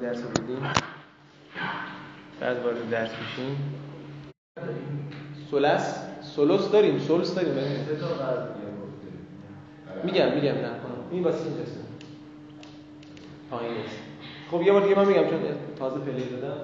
[0.00, 0.62] درس بودیم.
[2.40, 3.56] بعد وارد درس میشیم.
[5.50, 7.54] سلس؟ سلس داریم سلس داریم.
[10.04, 10.70] میگم میگم نه
[11.10, 11.80] این واسه این درسه
[13.50, 13.96] پایین است
[14.50, 15.40] خب یه بار دیگه من میگم چون
[15.78, 16.60] تازه پلی دادم.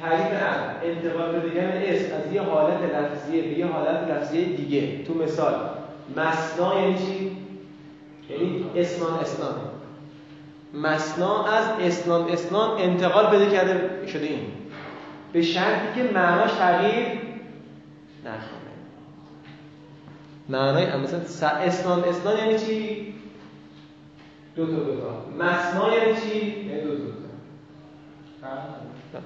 [0.00, 5.04] تعریف عقل انتقال دادن اسم از یه حالت لفظیه به یه حالت لفظیه دیگه.
[5.04, 5.54] تو مثال
[6.16, 7.36] مسنا یعنی چی؟
[8.30, 9.54] یعنی اسنان اسنان
[10.74, 14.46] مسنا از اسنان اسنان انتقال بده کرده شده این.
[15.32, 17.06] به شرطی که معناش تغییر
[18.24, 18.72] نکنه
[20.48, 23.14] معنای مثلا اسنان اسنان یعنی چی؟
[24.56, 25.24] دو تا دو تا.
[25.38, 26.94] مسنا یعنی چی؟ یعنی دو تا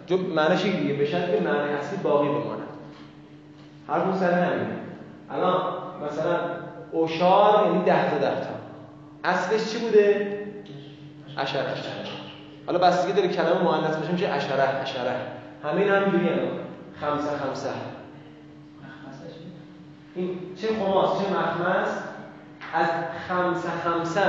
[0.08, 0.34] دو تا.
[0.34, 2.68] معناش دیگه به شرطی که معنی اصلی باقی بماند.
[3.88, 4.76] هر اون سر همینه.
[5.30, 5.62] الان
[6.06, 6.38] مثلا
[6.92, 8.50] اوشار یعنی ده تا ده تا.
[9.24, 10.35] اصلش چی بوده؟
[11.36, 11.64] اشره
[12.66, 15.16] حالا بستگی داره کلمه مؤنث باشه میشه اشره اشره
[15.64, 16.38] همه این همینجوری هم
[17.00, 17.68] خمسه خمسه.
[20.14, 21.88] این چه خماس چه مخمس؟
[22.74, 22.88] از
[23.28, 24.20] خمسه خمسه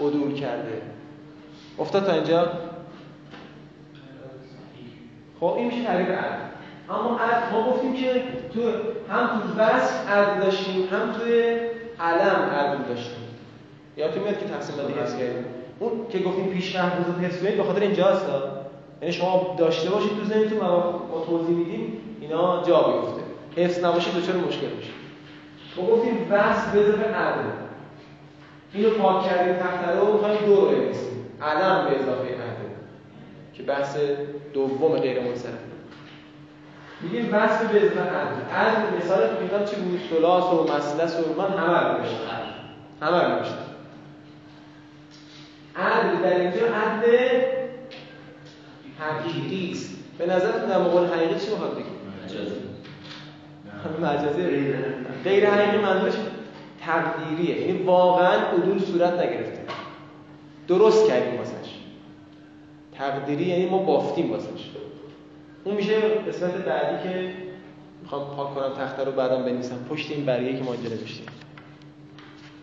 [0.00, 0.82] عدول کرده.
[1.78, 2.52] افتاد تا اینجا؟
[5.40, 6.44] خب این میشه تعریف عدل
[6.90, 8.22] اما عدل ما گفتیم که
[8.54, 8.60] تو
[9.12, 11.42] هم تو وصف عدل داشتیم هم توی
[12.00, 13.24] علم عدل داشتیم.
[13.96, 15.44] یادتون میاد که تقسیم بندی حس کردیم؟
[15.78, 18.26] اون که گفتیم پیش حس کنید به خاطر اینجاست
[19.02, 23.22] یعنی شما داشته باشید تو ذهنتون ما توضیح میدیم اینا جا بیفته
[23.56, 24.90] حفظ نباشید دچار مشکل میشه.
[25.76, 27.42] ما گفتیم وصف به اضافه عدل
[28.72, 31.26] اینو پاک کردیم تحت رو می‌خوایم دو رو بنویسیم.
[31.42, 32.68] علم به اضافه عدل
[33.54, 33.96] که بحث
[34.54, 35.52] دوم غیر منصرف.
[37.00, 41.42] میگیم وصف به اضافه عدل عدل مثال تو کتاب چی بود؟ ثلاث و مثلث و
[41.42, 42.04] من همه رو
[43.00, 43.63] همه رو
[45.76, 47.40] عدل در اینجا عدل
[48.98, 49.96] حقیقی است.
[50.18, 51.86] به نظرتون در مقابل حقیقی چی می‌خواد بگیم
[52.24, 52.54] مجازی.
[54.00, 54.42] مجازی.
[55.24, 56.14] غیر حقیقی منظورش
[56.80, 57.60] تقدیریه.
[57.60, 59.58] یعنی واقعا عدول صورت نگرفته.
[60.68, 61.74] درست کردیم واسش.
[62.98, 64.70] تقدیری یعنی ما بافتیم واسش.
[65.64, 67.32] اون میشه قسمت بعدی که
[68.02, 69.86] می‌خوام پاک کنم تخته رو بعدم بنویسم.
[69.90, 71.26] پشت این برگه که ما اینجا نوشتیم.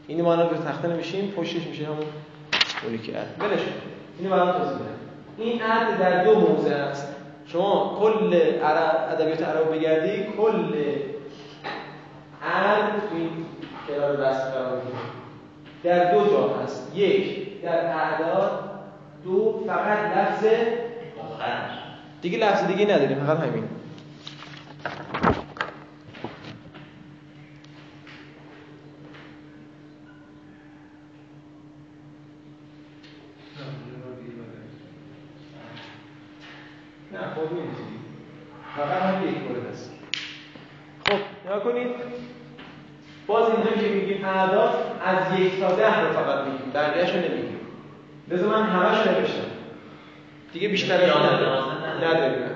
[0.08, 2.06] اینو ما الان رو تخته نمیشیم پشتش میشه همون
[2.84, 3.12] اونی که.
[3.12, 3.60] عد بلش
[4.20, 5.02] اینو برام توضیح بدم
[5.38, 7.08] این عد در دو موضع است.
[7.46, 8.40] شما کل
[9.12, 10.74] ادبیات عرب بگردی کل
[12.44, 13.30] عد این
[13.88, 14.82] کنار بس قرار
[15.84, 16.96] در دو جا هست.
[16.96, 18.72] یک در اعداد.
[19.24, 20.46] دو فقط لفظ
[21.20, 21.62] آخر.
[22.22, 23.20] دیگه لفظ دیگه نداریم.
[23.26, 23.64] فقط همین.
[37.14, 37.98] نه خود نمی‌تونی
[38.76, 39.92] فقط هم یک مورد هست
[41.06, 41.88] خب نگاه کنید.
[43.28, 44.74] باز اینجا که میگیم اعداد
[45.06, 47.60] از یک تا ده رو فقط میگیم بقیه‌شو نمیگیم.
[48.28, 49.52] لذا من همش نوشتم.
[50.54, 51.10] دیگه بیشتر این
[52.04, 52.52] نداریم.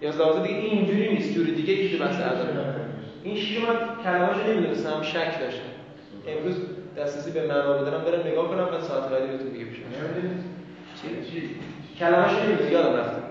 [0.00, 1.34] یازدوازه دیگه این اینجوری نیست.
[1.34, 2.48] جوری دیگه که بحث اعداد
[3.22, 5.02] این شیش من کلمه‌اشو نمی‌دونستم.
[5.02, 5.62] شک داشتم.
[6.28, 6.56] امروز
[6.96, 9.82] دسترسی به معنا بدارم برم نگاه کنم بعد ساعت بعدی بهتون دیگه بشم
[11.02, 11.50] چی؟ چی
[11.98, 13.21] کلمه‌اشو نمی‌دونم یادم رفت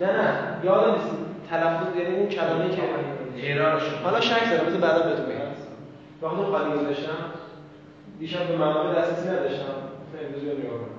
[0.00, 0.32] نه نه
[0.64, 1.10] یادم نیست.
[1.50, 2.82] تلفظ یعنی اون کلمه‌ای که
[3.36, 5.46] ایرانش حالا شک دارم بذار بعدا بهتون بگم
[6.22, 7.12] وقتی خالی گذاشتم.
[8.18, 9.74] دیشب به منابع دسترسی نداشتم.
[10.26, 10.96] امروز رو نگاه کنم.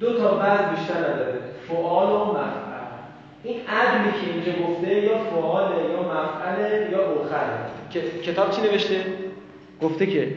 [0.00, 1.40] دو تا بعد بیشتر نداره.
[1.68, 2.42] فعال و مفعل.
[3.44, 9.04] این عدلی که اینجا گفته یا فعاله یا مفعله یا اخره کتاب چی نوشته؟
[9.82, 10.34] گفته که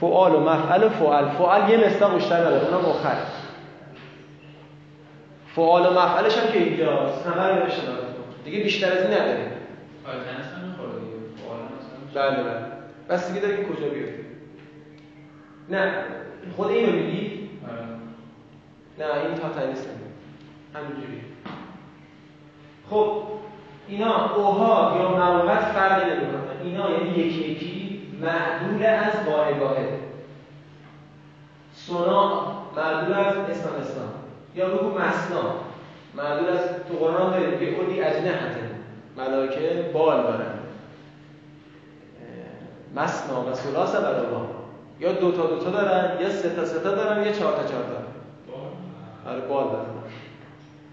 [0.00, 1.28] فعال و مفعل و فعال.
[1.28, 3.18] فعال یه مصداق بیشتر نداره اونم اخره
[5.54, 7.26] فعال و مفعلش هم که اینجاست.
[7.26, 7.82] همه رو نوشته
[8.44, 9.50] دیگه بیشتر از این نداره
[12.14, 12.60] بله بله.
[13.08, 14.24] بس دیگه داره که کجا بیفته
[15.68, 16.04] نه.
[16.56, 17.50] خود اینو میگی؟
[18.98, 19.86] نه این تا تنیس
[20.74, 21.20] همینجوری.
[22.90, 23.22] خب
[23.88, 29.86] اینا اوها یا مروت فرقی نمی‌کنه اینا یعنی یکی یکی معدول از واحد
[31.74, 34.12] سونا معدول از اسلام اسلام
[34.54, 35.54] یا بگو مسنا
[36.14, 38.70] معدول از تو قرآن داریم یه کلی اجنه حته
[39.16, 40.58] ملائکه بال دارن.
[42.96, 44.00] مسنا و سلاس و
[45.00, 47.64] یا دو تا دو تا دارن یا سه تا سه تا دارن یا چهار تا
[47.64, 49.30] چهار تا.
[49.30, 49.86] آره بال دارن.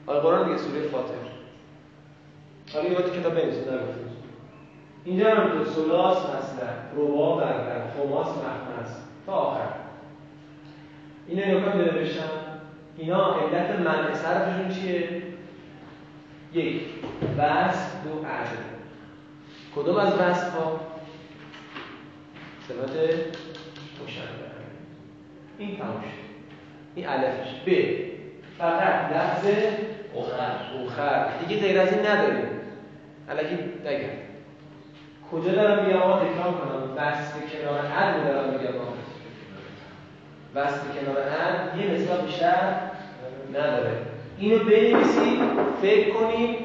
[0.08, 1.14] آره قرآن دیگه سوره فاتر
[2.74, 4.08] حالا یه کتاب بنویسید نگفتید
[5.06, 8.96] اینجا هم تو سلاس مثلا ربا بربر خماس مخمس.
[9.26, 9.68] تا آخر.
[11.28, 12.47] اینه نگاه بنوشتم
[12.98, 15.22] اینا علت منع صرفشون چیه؟
[16.54, 16.82] یک.
[17.38, 18.68] وصف دو عجب
[19.76, 20.80] کدوم از وصف ها
[22.68, 22.98] صفت
[24.04, 24.24] مشبه
[25.58, 26.28] این تموم شد.
[26.96, 27.70] این الفش ب.
[28.58, 29.46] فقط لفظ
[30.16, 30.86] اخر.
[30.86, 31.28] اخر.
[31.46, 32.48] دیگه غیر از این نداریم.
[33.30, 33.56] الکی
[33.86, 34.18] نگم.
[35.32, 38.74] کجا دارم بیام آقا تکرار کنم وصف کنار حد دارم میگم.
[40.58, 42.74] وصف کنار حد یه نسبت بیشتر
[43.54, 43.98] نداره.
[44.38, 45.40] اینو بنویسید
[45.82, 46.56] فکر کنید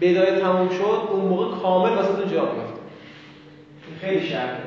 [0.00, 2.80] بدای تموم شد اون موقع کامل واسه جا بیفته
[3.86, 4.62] این خیلی شرطه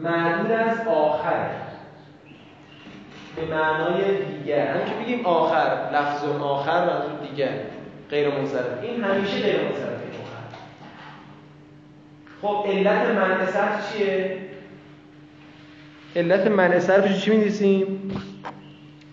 [0.00, 1.50] معدود از آخر.
[3.36, 4.66] به معنای دیگر.
[4.66, 7.52] همین که بگیم آخر لفظ آخر منظور دیگر.
[8.10, 9.98] غیر منصرف این همیشه غیر منصرف
[12.42, 13.46] خب علت منع
[13.92, 14.47] چیه؟
[16.18, 18.10] علت منع صرفش چی می‌نویسیم؟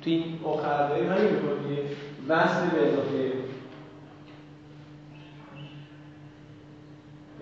[0.02, 1.80] تو این آخر داریم همین می‌کنیم
[2.28, 3.32] وصل به اضافه.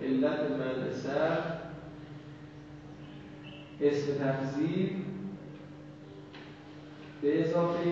[0.02, 1.38] علت منع صرف
[3.80, 4.90] اسم تفضیل.
[7.22, 7.90] به اضافه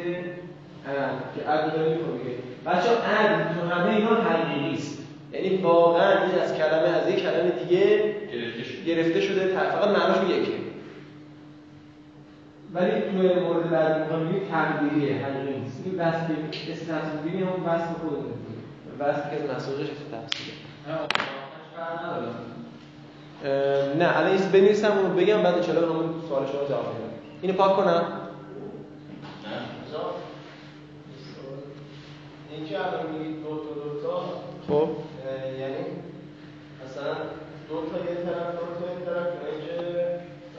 [0.86, 2.32] عد که عد داره می‌کنه
[2.66, 4.98] بچه عد تو همه اینا حقیقی است
[5.32, 8.14] یعنی واقعا این از کلمه از یک کلمه دیگه
[8.86, 9.46] گرفته شده.
[9.46, 10.61] فقط معناش یکه.
[12.74, 15.82] ولی تو مورد بعدی می‌خوام بگیم تقدیریه حقیقی نیست.
[15.84, 16.30] این وصف
[16.70, 18.34] اسم تفضیلی هم وصف خود
[18.98, 20.56] وصف که از مسئولش تفصیله.
[23.98, 27.10] نه الان این بنویسم اونو بگم بعد شاء الله همون سوال شما جواب میدم
[27.42, 28.04] اینو پاک کنم.
[32.50, 34.14] این که الان میگید دو تا دو تا
[34.68, 34.88] خب
[35.60, 35.82] یعنی
[36.84, 37.12] مثلا
[37.68, 39.76] دو تا یه طرف دو تا یه طرف اینکه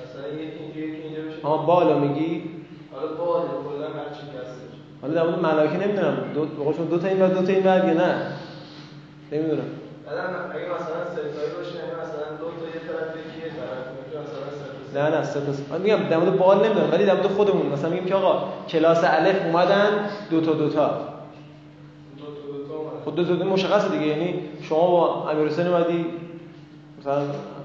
[0.03, 2.43] مثلا یکی اینجا یکی اینجا بشه آها بالا میگی؟
[2.93, 4.73] حالا بالا کلا هر چی هستش.
[5.01, 6.17] حالا در مورد ملائکه نمی‌دونم.
[6.33, 8.15] دو بقول دو تا این ور دو تا این ور یا نه؟
[9.31, 9.69] نمی‌دونم.
[10.05, 10.21] بعدم
[10.55, 13.83] اگه مثلا ستایی باشه مثلا دو تا یه طرف یکی یه طرف
[14.93, 17.65] مثلا نه نه سه تا من میگم در مورد بال نمی‌دونم ولی در مورد خودمون.
[17.65, 19.89] مثلا میگیم که آقا کلاس الف اومدن
[20.29, 20.87] دو تا دو تا.
[22.17, 23.03] دو تا دو تا.
[23.03, 24.05] خود دو مشخصه دیگه.
[24.05, 26.05] یعنی شما با امیر حسین اومدی
[26.99, 27.21] مثلا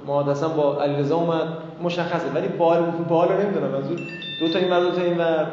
[0.07, 1.49] محادثا با علیرضا اومد.
[1.83, 4.01] مشخصه ولی بال بال رو نمی‌دونم منظور
[4.41, 5.47] دو تا این ور دو تا این ور.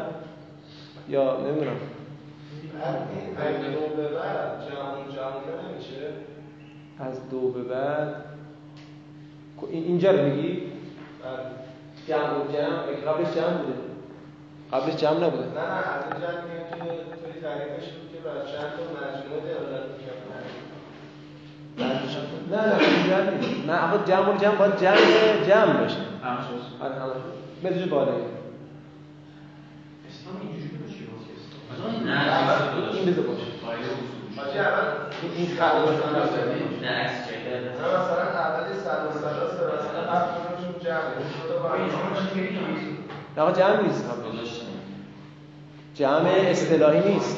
[1.09, 1.75] یا نمی‌دونم.
[2.81, 2.97] بعد
[3.37, 3.55] بعد
[6.99, 8.15] از دو به بعد.
[9.71, 10.61] این- اینجا رو میگی؟
[11.23, 11.45] بعد
[12.07, 13.13] جمع و جمع.
[13.13, 13.73] قبلش جمع بوده؟
[14.73, 15.43] قبلش جمع نبوده.
[15.45, 19.85] نه نه از اینجا میگم که توی تعریفش بود که بر چند تا مجموعه دلالت
[19.97, 20.24] می‌کنه
[22.51, 23.65] نه نه نیست.
[23.67, 24.97] نه آقا جمع و جمع باید جمع
[25.47, 25.97] جمع باشه.
[26.81, 27.11] آره همش
[27.63, 28.11] بدون بالا.
[32.93, 33.45] این بذار باشه.
[34.35, 34.85] اول
[35.37, 35.73] این خط
[36.81, 37.81] نه مثلا
[39.99, 41.79] اول با هم.
[43.37, 44.05] نه آقا جمع نیست.
[45.95, 47.37] جمع اصطلاحی نیست.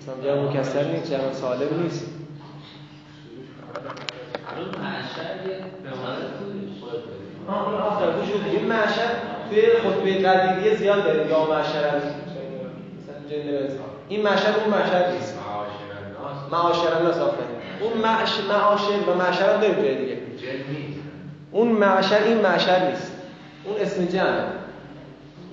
[0.00, 2.17] مثلا جمع مکسر نیست جمع سالم نیست.
[7.48, 9.10] آه اون آخر گوش بده یه معشر
[9.50, 12.00] توی خطبه قدیریه زیاد داریم یا معشر
[14.08, 15.38] این معشر اون معشر نیست.
[16.52, 17.16] معاشر الناس
[17.80, 20.18] اون معش معاشر و معشر هم داریم جای دیگه.
[21.52, 23.12] اون معشر این معشر نیست.
[23.64, 24.44] اون اسم جمع.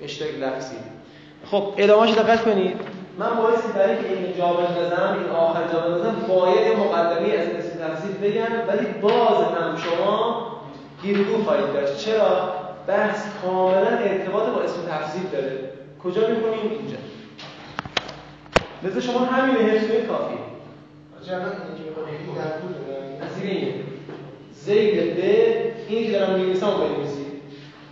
[0.04, 0.76] اشتراک لفظی.
[1.50, 2.80] خب ادامهش دقت کنید.
[3.18, 7.48] من بایستی برای که این جا بندازم این آخر جا بندازم باید یه مقدمه از
[7.86, 10.46] تفسیر بگم ولی باز هم شما
[11.02, 11.98] گیرگو خواهید داشت.
[11.98, 12.48] چرا؟
[12.86, 15.70] بحث کاملا ارتباط با اسم تفسیر داره.
[16.04, 16.96] کجا می‌کنیم اینجا.
[18.82, 20.38] لذا شما همین حفظ کنید کافیه
[21.26, 23.74] در از اینه.
[24.52, 27.26] زید به این که دارم می‌نویسم رو بنویسید.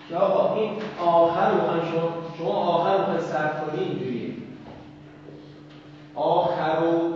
[0.08, 0.70] که آقا این
[1.00, 1.58] آخر رو
[1.92, 2.08] شما
[2.38, 4.30] شما آخر رو صرف کنی اینجوریه.
[6.14, 7.14] آخر رو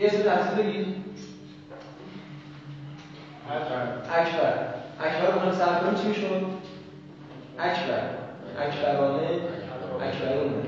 [0.00, 0.91] اسم تفسیر بگید.
[3.52, 4.56] اکبر.
[5.00, 5.26] اکبر.
[5.26, 6.46] رو می‌خواین صرف کنی چی می‌شد؟
[7.58, 8.02] اکبر.
[8.58, 9.28] اکبرانه.
[10.00, 10.62] اکبرونه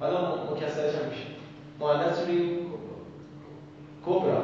[0.00, 0.18] حالا
[0.50, 1.24] مکسرش هم میشه.
[1.80, 2.58] مؤنث روی
[4.06, 4.42] کبرا.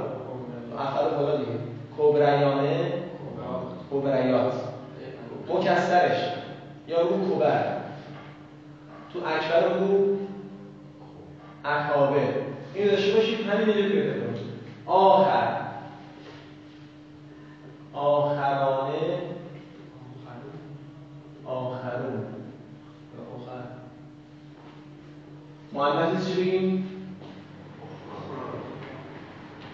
[0.79, 1.53] آخر بالا دیگه.
[1.99, 2.93] کبریانه.
[3.91, 4.55] کبریات.
[5.49, 6.19] مکسرش.
[6.89, 7.77] یا رو کبر.
[9.13, 10.17] تو اکبر رو
[11.65, 12.21] اکابه
[12.75, 14.21] این داشته باشید همین اینجا بیاده
[14.87, 15.60] آخر.
[18.01, 19.19] آخرانه
[21.45, 22.25] آخرون.
[23.37, 23.63] آخر.
[25.73, 26.89] مؤنث چی بگیم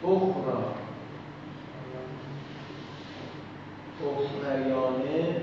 [0.04, 0.64] اخرا
[4.02, 5.36] اخریانه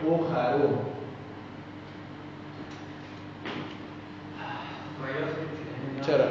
[0.00, 0.68] اخرو
[6.06, 6.24] چرا؟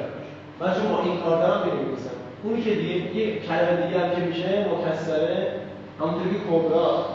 [0.60, 2.10] من چون با این کار دارم بنویسم
[2.44, 5.62] اونی که دیگه یه کلمه دیگه هم که میشه مکسره
[6.00, 7.06] همونطوری که کبرا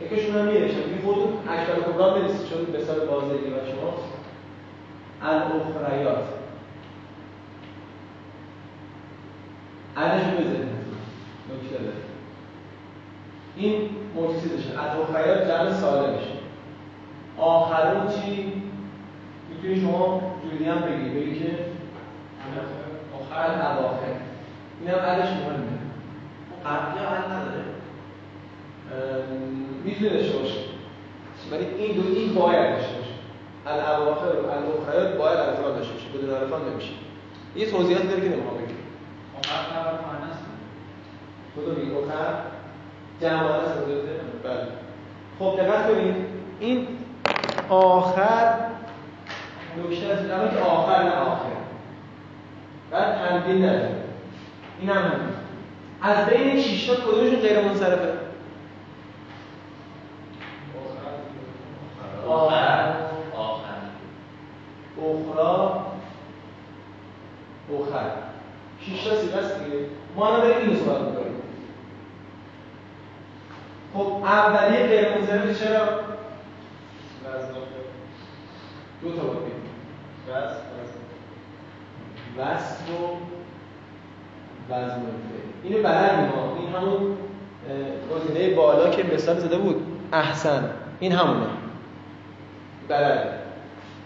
[0.00, 0.80] یکیشون هم میره دیگه
[1.70, 3.94] اکبر کبرا بنویسید چون به سال بازدهی و شما
[5.22, 6.24] الاخریات.
[9.96, 10.80] عدشو بزنید.
[11.50, 11.96] نکته داره.
[13.56, 16.30] این مرتیزشه الاخریات جمع سالمشه.
[17.38, 18.62] آخرون چی؟
[19.50, 21.08] می‌تونی شما جوری هم بگی.
[21.08, 21.58] بگی که
[23.20, 24.06] آخر اواخر.
[24.80, 25.80] این هم عدش مهمه.
[26.66, 27.64] قبلی حل نداره.
[29.84, 30.69] می‌تونه داشته باشه
[31.50, 33.10] ولی این دو این باید داشته باشه.
[33.66, 36.08] الاواخر و الاخرات باید الفان داشته باشه.
[36.18, 36.92] بدون الفان نمیشه.
[37.56, 38.74] یه توضیحاتی داره که نمی‌خوام بگم.
[41.56, 42.34] کدوم این آخر
[43.20, 43.70] جمع مؤنث
[44.44, 44.66] بله.
[45.38, 46.14] خب دقت کنید
[46.60, 46.88] این
[47.68, 48.54] آخر
[49.78, 51.50] نکته از این که آخر نه آخر.
[52.90, 53.94] بعد تنبیه نداره
[54.80, 54.90] این.
[54.90, 55.10] هم.
[56.02, 58.12] از بین شیشتا کدومشون غیر منصرفه
[62.28, 62.92] آخر
[63.36, 63.74] آخر
[64.98, 65.86] اخرا
[67.80, 68.10] اخر
[68.80, 69.76] شیشتا سیغه است دیگه
[70.16, 71.30] ما الان داریم اینو صحبت می‌کنیم
[73.94, 75.86] خب اولیه غیر منصرفه چرا
[79.02, 79.60] دو تا باید بگیم
[82.38, 83.16] وصف و
[84.72, 85.02] وزن فعل
[85.62, 87.16] اینو بلدیم ما این همون
[88.14, 91.46] گزینه بالا که مثال زده بود احسن این همونه.
[92.88, 93.30] بلده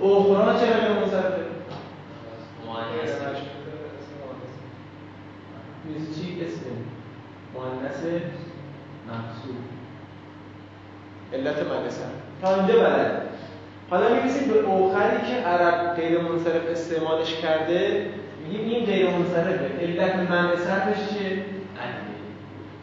[0.00, 1.44] اخرا چرا غیر منصرفه
[5.84, 6.60] میز چی اسم
[7.54, 8.22] مؤنث
[9.08, 9.56] محسوب
[11.32, 12.04] علت مدرسه
[12.42, 13.22] تا اینجا بلده
[13.90, 18.10] حالا می‌رسیم به اوخری که عرب غیر منصرف استعمالش کرده
[18.48, 19.70] میگیم این غیر منصرفه.
[19.80, 21.44] علت منع صرفش چیه؟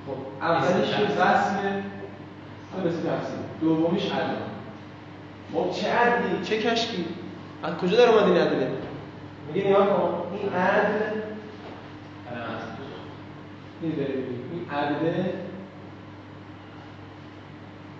[0.08, 1.84] خب اولیش که وصله.
[2.80, 3.40] مثل تفسیر.
[3.62, 4.36] دومیش عدل.
[5.54, 7.06] خب چه عدلی؟ چه کشکی؟
[7.64, 8.72] از کجا در اومد این عدله
[9.54, 10.38] میگه نگاه کن.
[10.38, 11.22] این عدل
[13.82, 13.94] این
[14.72, 15.34] عدله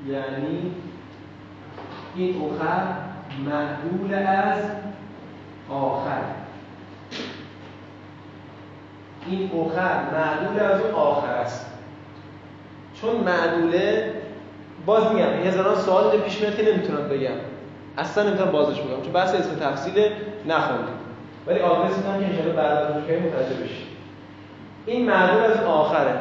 [0.08, 0.72] یعنی
[2.16, 2.84] این اخر
[3.46, 4.64] معدول از
[5.70, 6.22] آخر.
[9.28, 11.66] این اخر معدول از اون آخر است.
[13.02, 14.21] چون معدوله
[14.86, 17.36] باز میگم هزاران سوال پیش میاد که نمی‌تونم بگم.
[17.98, 20.12] اصلا نمی‌تونم بازش بگم چون بحث اسم تفصیل
[20.48, 20.96] نخوندیم.
[21.48, 23.88] ولی آدرس میدم که انشاءالله بعد از اون متوجه بشید
[24.86, 26.20] این معدول از آخره.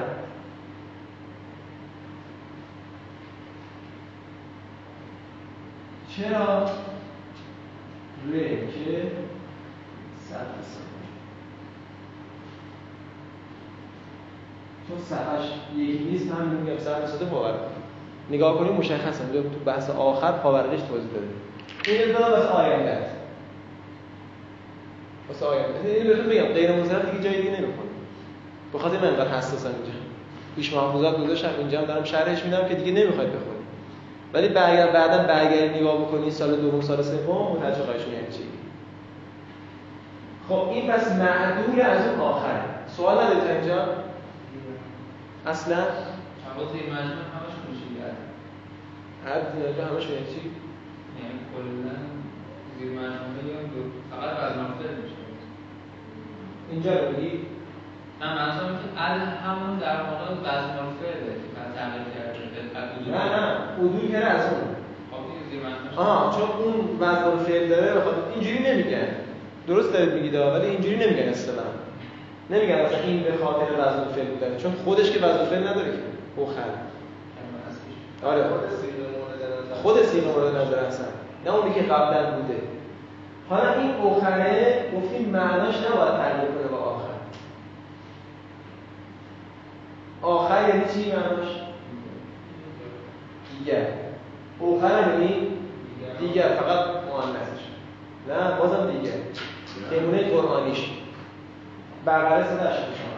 [6.17, 6.65] چرا
[8.33, 8.39] ر
[8.75, 9.13] که
[10.29, 10.47] صد
[14.89, 15.45] چون صفحش
[15.77, 17.55] یکی نیست هم میگم صد صده باور
[18.31, 19.25] نگاه کنیم مشخصه.
[19.25, 21.27] میگم تو بحث آخر پاورقش توضیح داده
[21.87, 23.17] این ابتدا واسه آینده است.
[25.29, 25.91] واسه آینده.
[25.91, 27.91] این بهتون بگم غیر منصرف دیگه جای دیگه نمی‌خونه
[28.75, 29.99] بخاطر من انقدر حساسم اینجا.
[30.57, 33.61] پیش محافظات گذاشتم اینجا هم دارم شرحش میدم که دیگه نمی‌خواید بخونید
[34.35, 38.43] ولی بعد بعدا برگردی نگاه بکنی سال دوم سال سوم متوجه خواهید شدید چی؟
[40.49, 42.63] خب این پس معدول از اون آخره؟
[42.97, 43.87] سوال ندارید اینجا؟
[45.47, 45.77] اصلا؟
[46.57, 47.30] مجموع
[49.27, 50.43] اینجا همش یعنی چی؟
[51.21, 51.97] یعنی کلا
[52.79, 55.21] زیر مجموعه یا دو فقط وزن فعل میشه.
[56.71, 57.33] اینجا رو بگی؟
[58.21, 62.41] نه منظورم که ال همون در واقع وزن فعله که بعد تغییر کرده
[63.11, 64.61] نه نه حدود کرده از اون.
[65.11, 69.09] خب این زیر مجموعه آه چون اون وزن فعل داره بخاطر اینجوری نمیگن
[69.67, 71.69] درست دارید میگید ولی اینجوری نمیگن اصطلاحا.
[72.51, 75.99] نمیگن مثلا این به خاطر وزن فعل بوده چون خودش که وزن فعل نداره که.
[76.43, 76.90] بخل
[78.25, 78.45] آره.
[79.83, 81.07] خود سیغه مورد نظر اصلا.
[81.45, 82.63] نه اونی که قبلا بوده.
[83.49, 87.11] حالا این اخره گفتیم معناش نباید تغییر کنه با آخر.
[90.23, 91.49] آخر یعنی چی معناش؟
[93.59, 93.87] دیگر.
[94.61, 95.47] آخر یعنی
[96.19, 96.49] دیگر.
[96.49, 97.63] فقط مؤنثش.
[98.29, 99.13] نه بازم دیگر.
[99.93, 100.91] نمونه قرآنیش.
[102.07, 103.11] بقره 184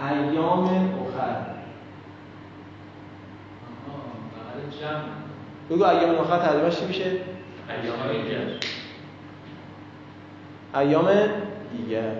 [0.00, 1.36] ایام اخر.
[4.80, 5.02] جمع
[5.70, 8.38] بگو ایام آخر ترجمهش چی میشه؟ ایام دیگر.
[10.74, 11.08] ایام
[11.72, 12.12] دیگر.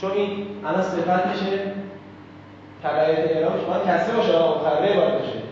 [0.00, 1.72] چون این الان صفت میشه
[2.82, 3.60] تبعیت اعرابش.
[3.60, 5.42] باید کسره باشه آخره باید باشه.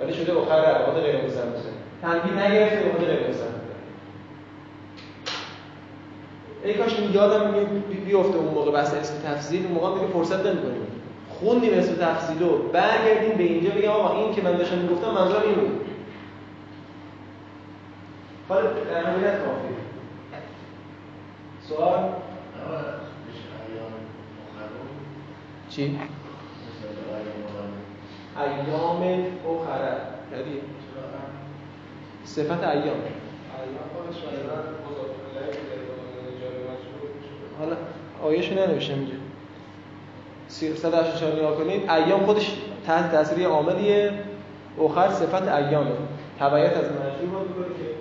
[0.00, 1.68] ولی شده آخر عباد غیر مسلسل
[2.02, 3.41] تنبیه نگرفته به غیر مسلسل
[6.64, 7.54] ای کاش می یادم
[8.04, 10.86] بیفته اون موقع بحث اسم تفضیل اون موقع دیگه فرصت نمی‌کنیم.
[11.28, 15.42] خوندیم اسم تفضیل رو برگردیم به اینجا بگم آقا این که من داشتم می‌گفتم منظورم
[15.42, 15.86] این بود.
[18.48, 19.76] حالا در نهایت کافیه
[21.68, 22.08] سوال؟
[25.70, 25.98] چی؟
[28.36, 29.96] ایام اخره
[30.32, 30.60] یعنی؟
[32.24, 32.96] صفت ایام.
[37.58, 37.76] حالا
[38.22, 39.14] آیهشو ننوشتم اینجا
[40.48, 42.52] 384 نگاه کنید ایام خودش
[42.86, 44.12] تحت تاثیر عاملیه.
[44.84, 45.90] اخر صفت ایامه.
[46.40, 47.92] تبعیت از مجرور که؟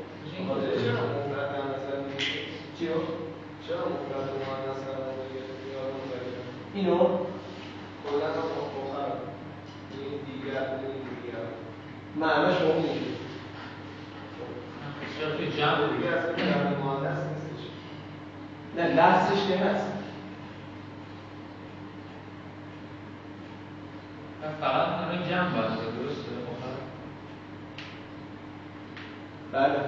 [6.73, 7.07] اینو.
[12.15, 13.11] معناش اون میشه
[15.57, 15.87] جمع
[18.77, 19.85] نه لفظش که هست.
[24.61, 26.77] فقط همه جمع باشه درسته؟ آخر
[29.51, 29.79] بله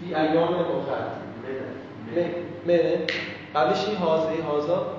[0.00, 1.06] فی ایام اخر
[2.66, 3.06] منه
[3.54, 4.94] قبلش این حاضه هازا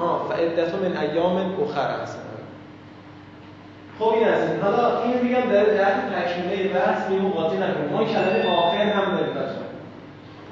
[0.00, 2.18] آه فعدت من ایام اخر هست
[3.98, 4.60] خب این از این.
[4.60, 7.88] حالا این میگم در جهت تکمیله بحث میمون قاطی نکنیم.
[7.92, 9.64] ما کلمه آخر هم داریم بچه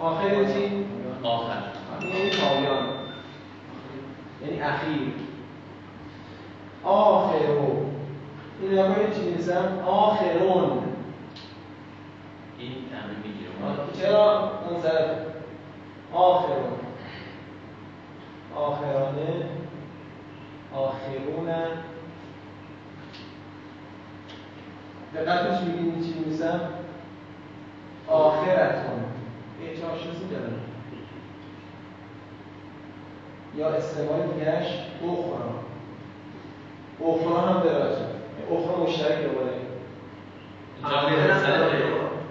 [0.00, 0.86] آخر چی؟
[1.22, 1.62] آخر.
[2.02, 2.86] یعنی پایان.
[4.42, 5.12] یعنی اخیر.
[6.84, 7.86] آخرو
[8.60, 9.78] این نگاه چی نیستم.
[9.86, 10.78] آخرون.
[12.58, 13.50] این تعمیم می‌گیره.
[14.00, 15.18] چرا؟ منصرف
[16.12, 16.72] آخرون.
[18.56, 19.46] آخرانه.
[20.74, 21.48] آخرون.
[25.14, 26.60] دقتش می‌بینی چی میسم
[28.08, 29.02] آخرتون.
[29.62, 30.60] یه چه آشناسی دارم.
[33.56, 35.52] یا استعمال دیگرش اخرا
[37.08, 38.04] اخرا هم داره بچه
[38.50, 39.52] اخرا مشترک دوباره.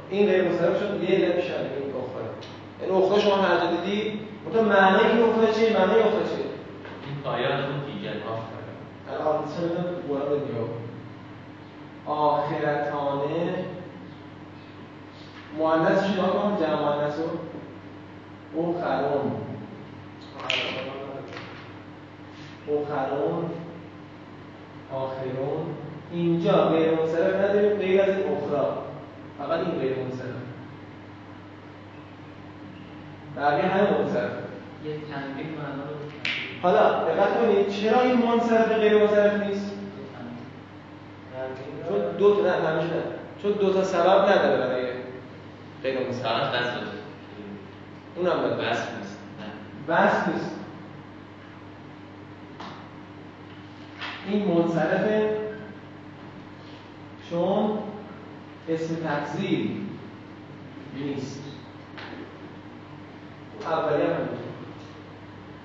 [0.10, 2.26] این غیر مصرف شد یه علت میشه این اخرا
[2.82, 6.46] این اخرا شما هر جا دیدی مثلا معنی این اخرا چیه؟ معنی اخرا چیه؟
[7.06, 8.62] این پایان اون دیگر آخر
[9.10, 10.81] الان چه می‌دونم رو کن.
[12.06, 13.66] آخرتانه.
[15.58, 17.30] مؤنثش نگاه کن جمع مؤنث رو؟
[18.62, 19.32] اخرون
[22.68, 23.52] اخرون
[24.94, 25.66] آخرون.
[26.12, 28.78] اینجا غیر منصرف نداریم غیر از این اخرا.
[29.38, 30.42] فقط این غیر منصرف.
[33.38, 34.32] بقیه همه منصرف.
[36.62, 39.71] حالا دقت کنید چرا این منصرف غیر منصرف نیست؟
[41.92, 43.04] چون دو تا نه همیشه نه.
[43.42, 44.86] چون دو تا سبب نداره برای
[45.84, 46.68] غیر فقط بس
[48.16, 48.58] اونم بس.
[48.58, 49.18] بس نیست.
[49.88, 50.56] بس نیست.
[54.28, 55.38] این منصرفه
[57.30, 57.78] چون
[58.70, 59.82] اسم تفضیل
[60.96, 61.44] نیست.
[63.66, 64.30] اولی هم.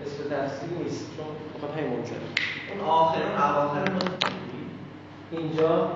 [0.03, 1.11] اسم تفضیل نیست.
[1.17, 1.27] چون
[1.61, 2.17] فقط همین منصرف.
[2.71, 3.99] اون آخرون اواخر ما
[5.31, 5.91] اینجا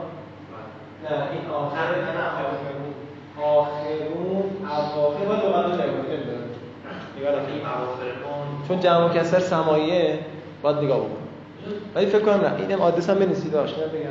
[1.05, 1.95] نه این آخر
[3.43, 6.51] آخرون اواخر باید لغت رو نگاه نمی‌دونم.
[7.19, 7.33] نگاه.
[7.33, 10.19] این اواخرون چون جمع کسر سماییه
[10.63, 11.17] باید نگاه بکنم
[11.95, 14.11] ولی فکر کنم نه اینم آدرس هم بنویسید آشنا بگم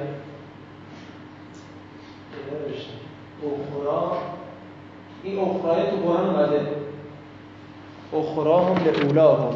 [3.43, 4.17] اخرا
[5.23, 6.67] این اخرای تو قرآن اومده
[8.13, 9.56] اخرا هم به اولا هم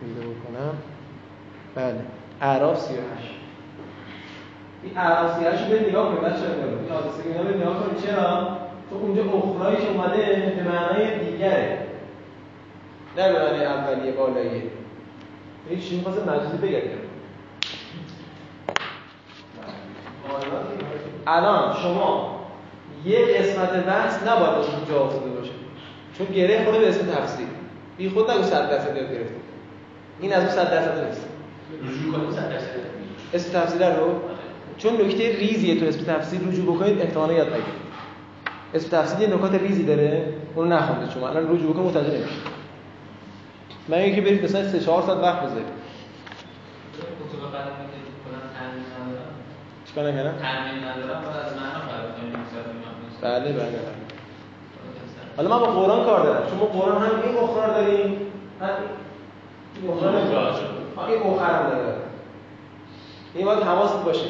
[0.00, 0.76] پیدا بکنم
[1.74, 2.00] بله
[2.88, 3.36] 38
[4.82, 4.92] این
[5.38, 6.52] 38 رو به نگاه کنید بچه‌ها
[7.24, 8.04] این اینا رو نگاه کنید.
[8.04, 8.58] چرا؟
[8.90, 11.78] چون اونجا اخرایی که اومده به معنای دیگره.
[13.16, 14.62] نه به معنای اولیه بالاییه.
[15.70, 17.06] این چی می‌خواسته مجازی بگردم
[21.26, 22.40] الان شما
[23.04, 25.52] یک قسمت بحث نباید از اون جا افتاده باشه.
[26.18, 27.46] چون گره خورده به اسم تفسیر
[27.96, 29.34] بی خود نگو 100 درصد یاد گرفته
[30.20, 31.25] این از اون 100 درصد نیست.
[31.82, 32.66] رجوع صد درصد
[33.32, 34.20] اسم تفسیر رو؟
[34.78, 37.86] چون نکته ریزیه تو اسم تفسیر رجوع بکنید احتمالاً یاد نگیرید.
[38.74, 41.28] اسم تفسیر یه نکات ریزی داره اون نخوندید شما.
[41.28, 42.56] الان رجوع بکنید متوجه نمیشید.
[43.88, 45.66] من اینکه برید مثلا 3 4 ساعت وقت بذارید.
[49.86, 50.32] چیکار مثلا اینا
[53.22, 53.78] بله بله.
[55.36, 56.50] حالا من با قرآن کار دارم.
[56.50, 58.16] چون ما قرآن هم این اخرار داریم
[58.60, 58.68] هم
[59.82, 60.65] این اخرار ها،
[60.98, 61.94] این هم داره.
[63.34, 64.26] این باید حواست باشه.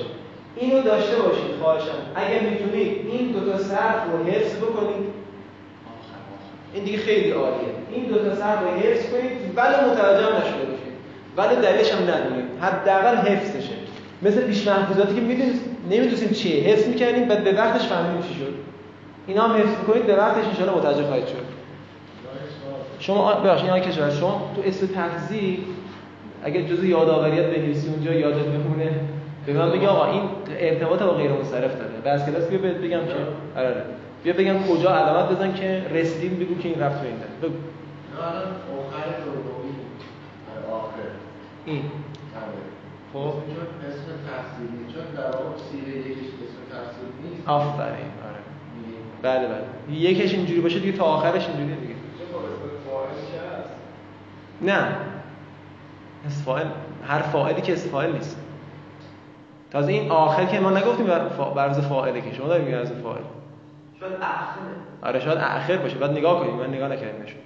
[0.57, 1.99] اینو داشته باشید خواهشم.
[2.15, 5.07] اگر می‌تونید این دو تا صرف رو حفظ بکنید.
[6.75, 7.69] این دیگه خیلی عالیه.
[7.93, 9.33] این دو تا صرف رو حفظ کنید.
[9.57, 10.97] ولی متوجه هم نشده باشید.
[11.37, 12.45] ولی دلیلش هم ندونید.
[12.61, 13.75] حداقل حفظشه.
[14.23, 16.63] مثل پیش محفوظاتی که می‌دونید نمی‌دونستیم چیه.
[16.63, 18.55] حفظ می‌کردیم بعد به وقتش فهمیدیم چی شد.
[19.27, 21.47] اینا هم حفظ کنید به وقتش ان متوجه خواهید شد.
[22.99, 25.59] شما ببخشید این کشور شما تو اسم تفضیل
[26.47, 28.91] اگر جزء یادآوریات بنویسی اونجا یادت بمونه
[29.47, 31.93] به من بگی آقا این ارتباط با غیر منصرف داره.
[32.05, 33.15] بعد کلاس بیا بهت بگم که
[33.57, 33.83] آره آره.
[34.25, 37.59] بیا بگم کجا علامت بزن که رسیدیم بگو که این رفت به این داره بگو.
[38.19, 38.43] الان
[38.79, 39.75] آخر دومی.
[40.73, 41.09] آخر.
[41.65, 41.83] این.
[43.13, 43.19] خب.
[43.21, 43.33] چون
[43.89, 47.49] اسم تفسیری چون در واقع سیره یکیش اسم تفسیر نیست.
[47.49, 48.11] آفرین.
[48.27, 48.41] آره.
[49.23, 49.97] بله بله.
[49.99, 51.95] یکش اینجوری باشه دیگه تا آخرش اینجوری دیگه.
[54.63, 54.87] نه.
[56.27, 56.67] اسم فاعل
[57.09, 58.37] هر فاعلی که اسم فاعل نیست
[59.73, 61.45] تازه این آخر که ما نگفتیم بر فا...
[61.45, 63.23] برز فاعله که شما دارید برز فاعل.
[64.01, 64.62] شاید اخره.
[65.03, 65.99] آره شاید آخر باشه.
[65.99, 67.39] بعد نگاه کنید من نگاه نکردم نشون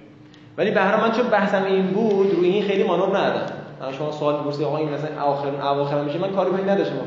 [0.57, 3.93] ولی به هر حال من چون بحثم این بود روی این خیلی مانور ندادم الان
[3.93, 7.05] شما سوال می‌پرسید آقا این مثلا اواخر اواخر میشه؟ من کاری با این نداشتم آخر.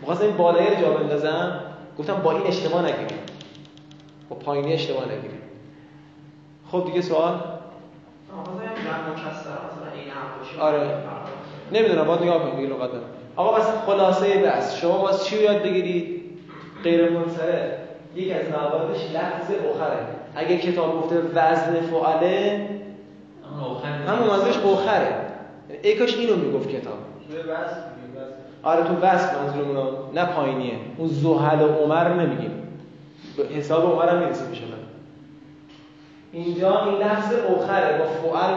[0.00, 1.60] می‌خواستم این بالایی رو جا بندازم
[1.98, 3.30] گفتم با این اشتباه نگیرید
[4.28, 5.40] با پایینی اشتباه نگیرید
[6.70, 8.52] خب دیگه سوال؟ آقا
[10.60, 10.80] آره.
[11.72, 13.04] نمی‌دونم باید نگاه کنید دیگه لغت دارم
[13.36, 16.22] آقا بس خلاصه بس شما باز چی رو یاد بگیرید؟
[16.84, 17.70] غیر منصرف
[18.14, 19.98] یک از مواردش لفظ اخره.
[20.36, 22.68] اگه کتاب گفته وزن فعله
[24.06, 25.26] همون منظورش اخره.
[25.82, 26.98] ای کاش اینو می‌گفت کتاب.
[28.62, 30.74] آره تو وصل منظورمون نه پایینیه.
[30.96, 32.62] اون زحل و عمر رو نمیگیم.
[33.36, 34.62] به حساب عمر هم می‌رسیم میشه
[36.32, 38.54] اینجا این لفظ اخره با فعل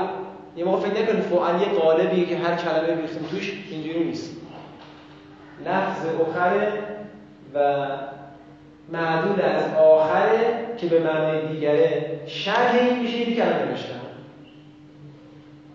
[0.55, 4.31] یه موقع فکر نکنید فعل یه قالبیه که هر کلمه بیرسیم توش اینجوری نیست.
[5.65, 6.73] لفظ اخره
[7.53, 7.87] و
[8.91, 14.01] معدود از آخره که به معنی دیگره شرح این میشه یه کلمه نوشتن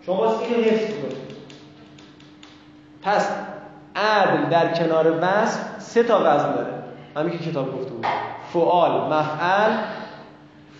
[0.05, 1.17] شما اینو حفظ کنید
[3.01, 3.31] پس
[3.95, 6.73] عدل در کنار وصف سه تا وزن داره.
[7.17, 8.05] همین که کتاب گفته بود.
[8.53, 9.71] فعال مفعل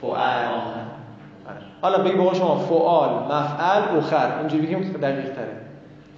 [0.02, 0.87] فعال.
[1.82, 5.58] حالا بگی بابا شما فعال مفعل اخر اینجوری بگیم دقیق تره.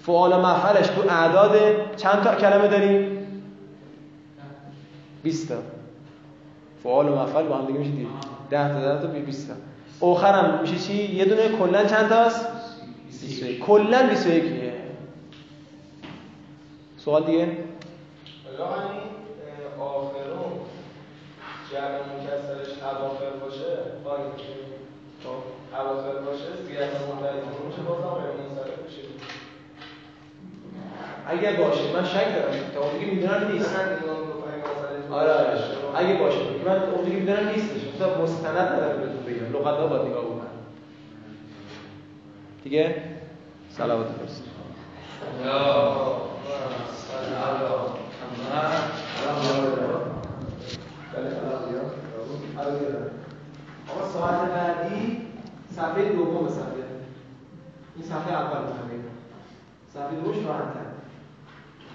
[0.02, 1.56] فعال و مفعلش تو اعداد
[1.96, 3.28] چند تا کلمه داریم؟
[5.24, 5.56] 20 تا.
[6.84, 7.92] فعال و مفعل با هم دیگه میشه
[8.50, 9.54] 10 تا 10 تا 20 تا.
[10.08, 12.48] اخر هم میشه چی؟ یه دونه کلا چند تاست؟
[13.08, 14.74] 21 کلا 21 یه
[16.98, 17.48] سوال دیگه؟
[18.46, 19.02] حالا همین
[19.80, 20.52] اه، آخرون
[21.72, 23.69] جمع مکسرش اواخر باشه؟
[25.90, 27.44] مناسب باشه زیاد مندرج
[27.76, 29.02] چه بازم غیر منصرف بشه
[31.28, 32.54] اگه باشه من شک دارم.
[32.74, 33.76] تا اون دیگه می‌دونم نیست.
[35.12, 35.58] آره آره.
[35.96, 37.82] اگه باشه من اون دیگه می‌دونم نیستش.
[37.96, 39.54] مثلا مستند نداره بهتون بگم.
[39.54, 40.40] لغت ها باید نگاه بکنم.
[42.64, 43.04] دیگه؟
[43.70, 44.50] سلامت برسید
[52.58, 52.70] بله،
[53.90, 55.29] آقا ساعت بعدی
[55.80, 56.82] साफे लोगों में साफे
[58.08, 59.12] साफे आप पर बना देगा
[59.94, 60.16] साफे
[60.76, 60.89] है।